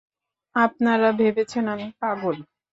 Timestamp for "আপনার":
0.55-0.99